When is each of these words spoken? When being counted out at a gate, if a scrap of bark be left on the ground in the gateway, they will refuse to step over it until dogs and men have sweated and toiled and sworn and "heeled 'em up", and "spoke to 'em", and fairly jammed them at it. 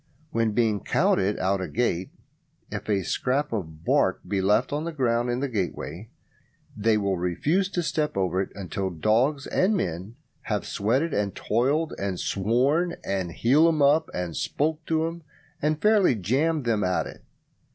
When 0.31 0.53
being 0.53 0.79
counted 0.79 1.37
out 1.37 1.61
at 1.61 1.65
a 1.65 1.71
gate, 1.71 2.09
if 2.71 2.89
a 2.89 3.03
scrap 3.03 3.53
of 3.53 3.85
bark 3.85 4.19
be 4.27 4.41
left 4.41 4.73
on 4.73 4.83
the 4.83 4.91
ground 4.91 5.29
in 5.29 5.41
the 5.41 5.47
gateway, 5.47 6.09
they 6.75 6.97
will 6.97 7.17
refuse 7.19 7.69
to 7.69 7.83
step 7.83 8.17
over 8.17 8.41
it 8.41 8.49
until 8.55 8.89
dogs 8.89 9.45
and 9.45 9.77
men 9.77 10.15
have 10.45 10.65
sweated 10.65 11.13
and 11.13 11.35
toiled 11.35 11.93
and 11.99 12.19
sworn 12.19 12.95
and 13.05 13.31
"heeled 13.33 13.75
'em 13.75 13.83
up", 13.83 14.09
and 14.11 14.35
"spoke 14.35 14.83
to 14.87 15.05
'em", 15.05 15.21
and 15.61 15.79
fairly 15.83 16.15
jammed 16.15 16.65
them 16.65 16.83
at 16.83 17.05
it. 17.05 17.21